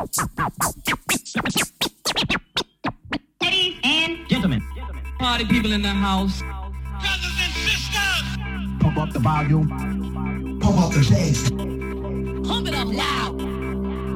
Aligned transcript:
Ladies 0.00 0.16
and 3.84 4.28
gentlemen, 4.30 4.62
party 5.18 5.44
people 5.44 5.72
in 5.72 5.82
the 5.82 5.88
house. 5.88 6.40
Brothers 6.40 7.36
and 7.44 7.52
sisters, 7.52 8.24
pump 8.80 8.96
up 8.96 9.12
the 9.12 9.18
volume, 9.18 9.68
pump 10.58 10.78
up 10.78 10.92
the 10.92 11.06
bass, 11.10 11.50
pump 11.50 12.68
it 12.68 12.74
up 12.74 12.88
loud. 12.88 13.42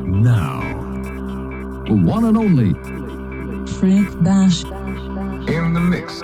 Now, 0.06 0.62
the 1.86 1.92
one 1.92 2.24
and 2.24 2.38
only 2.38 2.72
Frank 3.74 4.24
Bash 4.24 4.64
in 4.64 5.74
the 5.74 5.80
mix. 5.80 6.22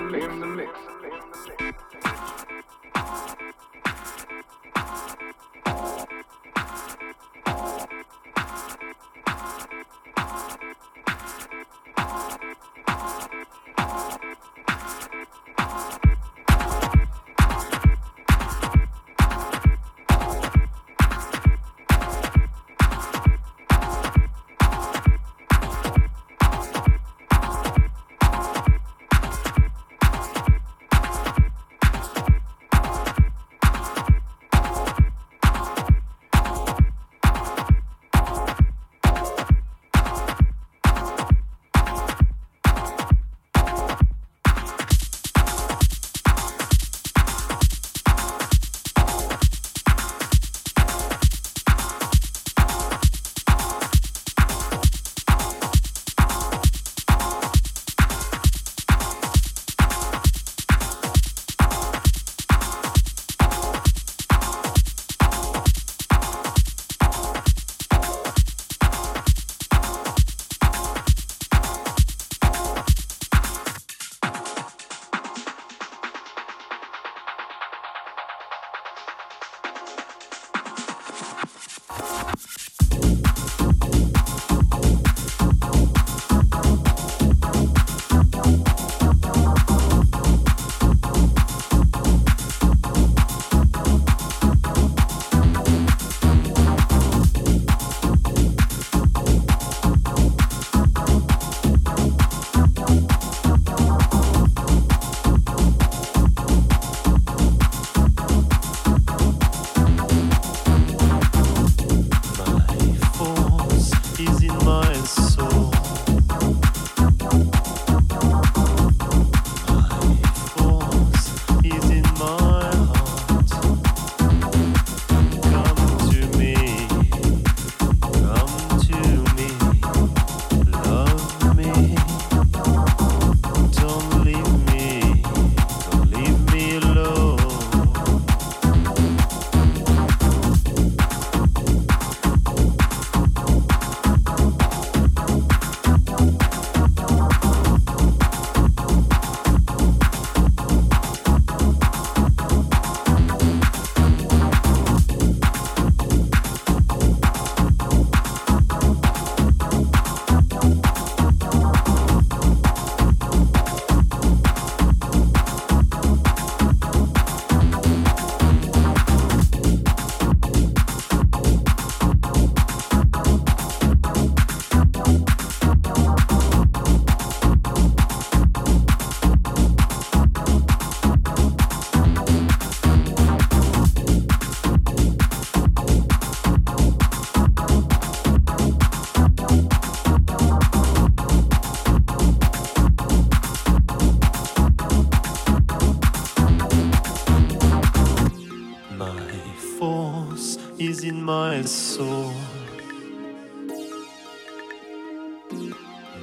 is 200.79 201.05
in 201.05 201.23
my 201.23 201.63
soul. 201.63 202.33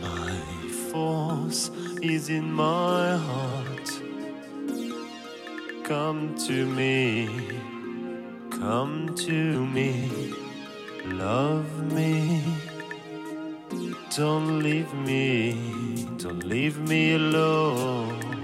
My 0.01 0.31
force 0.91 1.69
is 2.01 2.29
in 2.29 2.51
my 2.51 3.17
heart. 3.17 3.89
Come 5.83 6.35
to 6.47 6.65
me, 6.65 7.29
come 8.49 9.15
to 9.15 9.65
me, 9.65 10.09
love 11.05 11.69
me. 11.93 12.43
Don't 14.15 14.63
leave 14.63 14.93
me, 14.93 16.07
don't 16.17 16.43
leave 16.43 16.79
me 16.79 17.13
alone. 17.13 18.36